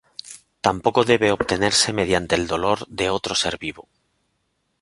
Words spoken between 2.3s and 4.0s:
el dolor de otro ser vivo.